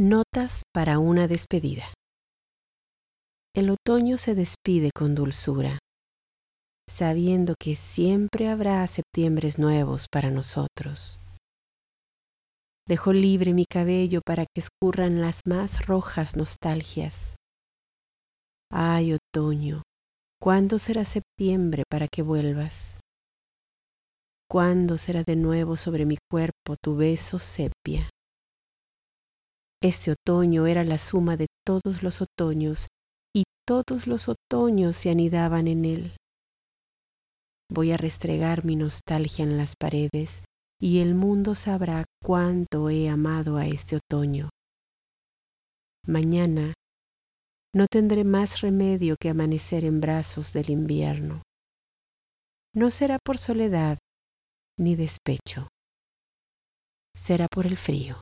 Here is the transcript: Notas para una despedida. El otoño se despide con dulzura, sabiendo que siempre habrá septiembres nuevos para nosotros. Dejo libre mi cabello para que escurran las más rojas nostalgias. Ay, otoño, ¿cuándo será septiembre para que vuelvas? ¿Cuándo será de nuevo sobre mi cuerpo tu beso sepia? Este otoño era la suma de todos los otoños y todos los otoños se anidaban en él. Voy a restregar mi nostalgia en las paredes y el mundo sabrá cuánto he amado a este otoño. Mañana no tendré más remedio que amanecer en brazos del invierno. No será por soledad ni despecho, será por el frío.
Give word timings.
Notas 0.00 0.62
para 0.72 1.00
una 1.00 1.26
despedida. 1.26 1.92
El 3.52 3.68
otoño 3.68 4.16
se 4.16 4.36
despide 4.36 4.90
con 4.96 5.16
dulzura, 5.16 5.80
sabiendo 6.88 7.54
que 7.58 7.74
siempre 7.74 8.48
habrá 8.48 8.86
septiembres 8.86 9.58
nuevos 9.58 10.06
para 10.08 10.30
nosotros. 10.30 11.18
Dejo 12.86 13.12
libre 13.12 13.52
mi 13.54 13.64
cabello 13.64 14.20
para 14.24 14.44
que 14.44 14.60
escurran 14.60 15.20
las 15.20 15.40
más 15.46 15.84
rojas 15.86 16.36
nostalgias. 16.36 17.34
Ay, 18.70 19.14
otoño, 19.14 19.82
¿cuándo 20.40 20.78
será 20.78 21.04
septiembre 21.04 21.82
para 21.90 22.06
que 22.06 22.22
vuelvas? 22.22 23.00
¿Cuándo 24.48 24.96
será 24.96 25.24
de 25.24 25.34
nuevo 25.34 25.76
sobre 25.76 26.06
mi 26.06 26.18
cuerpo 26.30 26.76
tu 26.80 26.94
beso 26.94 27.40
sepia? 27.40 28.08
Este 29.80 30.10
otoño 30.10 30.66
era 30.66 30.82
la 30.82 30.98
suma 30.98 31.36
de 31.36 31.46
todos 31.64 32.02
los 32.02 32.20
otoños 32.20 32.88
y 33.32 33.44
todos 33.64 34.08
los 34.08 34.28
otoños 34.28 34.96
se 34.96 35.10
anidaban 35.10 35.68
en 35.68 35.84
él. 35.84 36.16
Voy 37.70 37.92
a 37.92 37.96
restregar 37.96 38.64
mi 38.64 38.74
nostalgia 38.74 39.44
en 39.44 39.56
las 39.56 39.74
paredes 39.76 40.42
y 40.80 40.98
el 40.98 41.14
mundo 41.14 41.54
sabrá 41.54 42.04
cuánto 42.20 42.90
he 42.90 43.08
amado 43.08 43.56
a 43.56 43.66
este 43.66 43.96
otoño. 43.96 44.48
Mañana 46.04 46.74
no 47.72 47.86
tendré 47.86 48.24
más 48.24 48.62
remedio 48.62 49.14
que 49.20 49.28
amanecer 49.28 49.84
en 49.84 50.00
brazos 50.00 50.52
del 50.52 50.70
invierno. 50.70 51.42
No 52.74 52.90
será 52.90 53.18
por 53.24 53.38
soledad 53.38 53.98
ni 54.76 54.96
despecho, 54.96 55.68
será 57.14 57.46
por 57.48 57.66
el 57.66 57.76
frío. 57.76 58.20